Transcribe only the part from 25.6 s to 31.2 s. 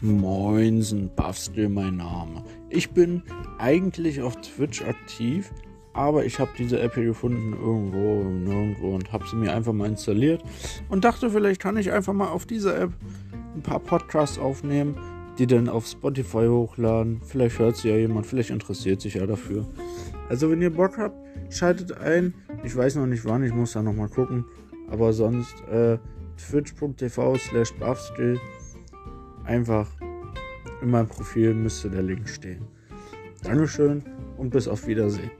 äh, twitch.tv slash buffstill einfach in meinem